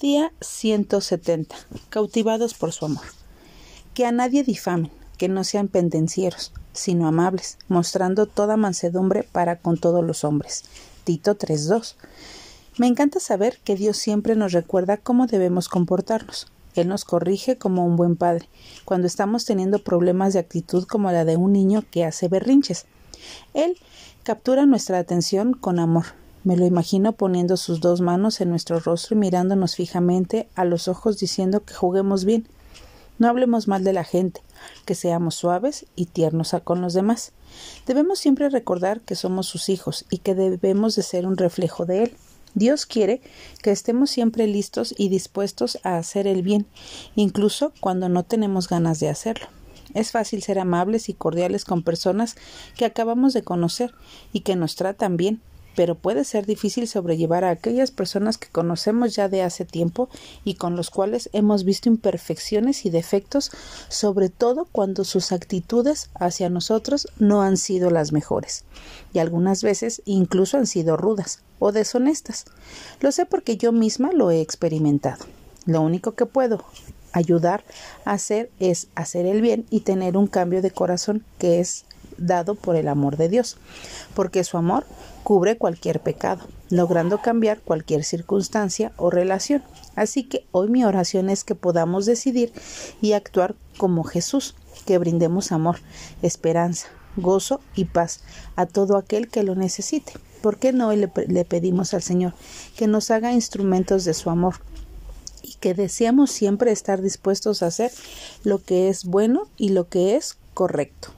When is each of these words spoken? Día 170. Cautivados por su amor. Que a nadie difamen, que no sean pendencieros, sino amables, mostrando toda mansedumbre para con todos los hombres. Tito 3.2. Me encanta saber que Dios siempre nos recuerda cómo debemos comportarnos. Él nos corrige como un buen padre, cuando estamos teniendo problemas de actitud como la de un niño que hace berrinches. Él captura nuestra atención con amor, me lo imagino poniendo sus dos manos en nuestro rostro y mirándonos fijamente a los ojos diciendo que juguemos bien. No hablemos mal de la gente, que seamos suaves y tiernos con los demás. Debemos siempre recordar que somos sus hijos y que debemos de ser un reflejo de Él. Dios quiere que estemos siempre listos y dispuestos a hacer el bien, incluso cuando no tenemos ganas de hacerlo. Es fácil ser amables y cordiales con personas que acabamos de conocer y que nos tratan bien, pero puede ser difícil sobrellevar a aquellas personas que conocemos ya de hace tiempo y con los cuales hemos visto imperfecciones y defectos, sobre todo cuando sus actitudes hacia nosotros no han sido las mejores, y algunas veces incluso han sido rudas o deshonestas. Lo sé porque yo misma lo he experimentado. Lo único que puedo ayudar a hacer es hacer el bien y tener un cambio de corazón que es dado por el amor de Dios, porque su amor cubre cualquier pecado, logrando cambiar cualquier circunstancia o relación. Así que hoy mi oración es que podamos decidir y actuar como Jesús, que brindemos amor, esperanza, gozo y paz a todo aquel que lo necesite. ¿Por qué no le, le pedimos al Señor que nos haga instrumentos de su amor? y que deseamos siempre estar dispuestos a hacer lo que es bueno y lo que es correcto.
Día 0.00 0.32
170. 0.40 1.54
Cautivados 1.88 2.54
por 2.54 2.72
su 2.72 2.86
amor. 2.86 3.04
Que 3.94 4.04
a 4.04 4.10
nadie 4.10 4.42
difamen, 4.42 4.90
que 5.18 5.28
no 5.28 5.44
sean 5.44 5.68
pendencieros, 5.68 6.52
sino 6.72 7.06
amables, 7.06 7.58
mostrando 7.68 8.26
toda 8.26 8.56
mansedumbre 8.56 9.22
para 9.22 9.60
con 9.60 9.78
todos 9.78 10.04
los 10.04 10.24
hombres. 10.24 10.64
Tito 11.04 11.38
3.2. 11.38 11.94
Me 12.76 12.88
encanta 12.88 13.20
saber 13.20 13.60
que 13.62 13.76
Dios 13.76 13.96
siempre 13.96 14.34
nos 14.34 14.50
recuerda 14.50 14.96
cómo 14.96 15.28
debemos 15.28 15.68
comportarnos. 15.68 16.48
Él 16.74 16.88
nos 16.88 17.04
corrige 17.04 17.56
como 17.56 17.86
un 17.86 17.94
buen 17.94 18.16
padre, 18.16 18.48
cuando 18.84 19.06
estamos 19.06 19.44
teniendo 19.44 19.84
problemas 19.84 20.32
de 20.32 20.40
actitud 20.40 20.86
como 20.88 21.12
la 21.12 21.24
de 21.24 21.36
un 21.36 21.52
niño 21.52 21.84
que 21.92 22.04
hace 22.04 22.26
berrinches. 22.26 22.86
Él 23.54 23.78
captura 24.24 24.66
nuestra 24.66 24.98
atención 24.98 25.52
con 25.52 25.78
amor, 25.78 26.06
me 26.44 26.56
lo 26.58 26.66
imagino 26.66 27.12
poniendo 27.12 27.56
sus 27.56 27.80
dos 27.80 28.02
manos 28.02 28.40
en 28.42 28.50
nuestro 28.50 28.78
rostro 28.78 29.16
y 29.16 29.18
mirándonos 29.18 29.76
fijamente 29.76 30.46
a 30.54 30.66
los 30.66 30.88
ojos 30.88 31.18
diciendo 31.18 31.64
que 31.64 31.72
juguemos 31.72 32.26
bien. 32.26 32.46
No 33.18 33.28
hablemos 33.28 33.66
mal 33.66 33.82
de 33.82 33.94
la 33.94 34.04
gente, 34.04 34.42
que 34.84 34.94
seamos 34.94 35.36
suaves 35.36 35.86
y 35.96 36.06
tiernos 36.06 36.54
con 36.62 36.82
los 36.82 36.92
demás. 36.92 37.32
Debemos 37.86 38.18
siempre 38.18 38.50
recordar 38.50 39.00
que 39.00 39.14
somos 39.14 39.46
sus 39.46 39.70
hijos 39.70 40.04
y 40.10 40.18
que 40.18 40.34
debemos 40.34 40.96
de 40.96 41.02
ser 41.02 41.26
un 41.26 41.38
reflejo 41.38 41.86
de 41.86 42.04
Él. 42.04 42.16
Dios 42.54 42.84
quiere 42.84 43.22
que 43.62 43.70
estemos 43.70 44.10
siempre 44.10 44.46
listos 44.46 44.94
y 44.98 45.08
dispuestos 45.08 45.78
a 45.82 45.96
hacer 45.96 46.26
el 46.26 46.42
bien, 46.42 46.66
incluso 47.16 47.72
cuando 47.80 48.08
no 48.08 48.22
tenemos 48.22 48.68
ganas 48.68 49.00
de 49.00 49.08
hacerlo. 49.08 49.46
Es 49.94 50.10
fácil 50.10 50.42
ser 50.42 50.58
amables 50.58 51.08
y 51.08 51.14
cordiales 51.14 51.64
con 51.64 51.82
personas 51.82 52.36
que 52.76 52.84
acabamos 52.84 53.32
de 53.32 53.42
conocer 53.42 53.94
y 54.32 54.40
que 54.40 54.56
nos 54.56 54.76
tratan 54.76 55.16
bien, 55.16 55.40
pero 55.74 55.94
puede 55.94 56.24
ser 56.24 56.46
difícil 56.46 56.88
sobrellevar 56.88 57.44
a 57.44 57.50
aquellas 57.50 57.90
personas 57.90 58.38
que 58.38 58.48
conocemos 58.48 59.14
ya 59.14 59.28
de 59.28 59.42
hace 59.42 59.64
tiempo 59.64 60.08
y 60.44 60.54
con 60.54 60.76
los 60.76 60.90
cuales 60.90 61.30
hemos 61.32 61.64
visto 61.64 61.88
imperfecciones 61.88 62.84
y 62.86 62.90
defectos, 62.90 63.50
sobre 63.88 64.28
todo 64.28 64.66
cuando 64.70 65.04
sus 65.04 65.32
actitudes 65.32 66.10
hacia 66.14 66.48
nosotros 66.48 67.08
no 67.18 67.42
han 67.42 67.56
sido 67.56 67.90
las 67.90 68.12
mejores, 68.12 68.64
y 69.12 69.18
algunas 69.18 69.62
veces 69.62 70.02
incluso 70.04 70.56
han 70.56 70.66
sido 70.66 70.96
rudas 70.96 71.40
o 71.58 71.72
deshonestas. 71.72 72.44
Lo 73.00 73.12
sé 73.12 73.26
porque 73.26 73.56
yo 73.56 73.72
misma 73.72 74.12
lo 74.12 74.30
he 74.30 74.40
experimentado. 74.40 75.24
Lo 75.66 75.80
único 75.80 76.12
que 76.12 76.26
puedo 76.26 76.64
ayudar 77.12 77.64
a 78.04 78.12
hacer 78.12 78.50
es 78.58 78.88
hacer 78.94 79.24
el 79.26 79.40
bien 79.40 79.66
y 79.70 79.80
tener 79.80 80.16
un 80.16 80.26
cambio 80.26 80.60
de 80.62 80.70
corazón 80.70 81.24
que 81.38 81.60
es 81.60 81.84
dado 82.18 82.54
por 82.54 82.76
el 82.76 82.88
amor 82.88 83.16
de 83.16 83.28
Dios, 83.28 83.56
porque 84.14 84.44
su 84.44 84.56
amor 84.56 84.84
cubre 85.22 85.56
cualquier 85.56 86.00
pecado, 86.00 86.46
logrando 86.70 87.20
cambiar 87.22 87.60
cualquier 87.60 88.04
circunstancia 88.04 88.92
o 88.96 89.10
relación. 89.10 89.62
Así 89.96 90.24
que 90.24 90.46
hoy 90.52 90.68
mi 90.68 90.84
oración 90.84 91.30
es 91.30 91.44
que 91.44 91.54
podamos 91.54 92.06
decidir 92.06 92.52
y 93.00 93.12
actuar 93.12 93.54
como 93.78 94.04
Jesús, 94.04 94.54
que 94.86 94.98
brindemos 94.98 95.52
amor, 95.52 95.78
esperanza, 96.22 96.88
gozo 97.16 97.60
y 97.74 97.86
paz 97.86 98.20
a 98.56 98.66
todo 98.66 98.96
aquel 98.96 99.28
que 99.28 99.42
lo 99.42 99.54
necesite. 99.54 100.12
¿Por 100.42 100.58
qué 100.58 100.72
no 100.72 100.92
le, 100.92 101.10
le 101.28 101.44
pedimos 101.44 101.94
al 101.94 102.02
Señor 102.02 102.34
que 102.76 102.86
nos 102.86 103.10
haga 103.10 103.32
instrumentos 103.32 104.04
de 104.04 104.14
su 104.14 104.30
amor? 104.30 104.56
y 105.44 105.56
que 105.60 105.74
deseamos 105.74 106.30
siempre 106.30 106.72
estar 106.72 107.02
dispuestos 107.02 107.62
a 107.62 107.66
hacer 107.66 107.92
lo 108.44 108.62
que 108.62 108.88
es 108.88 109.04
bueno 109.04 109.46
y 109.58 109.68
lo 109.68 109.88
que 109.88 110.16
es 110.16 110.38
correcto. 110.54 111.10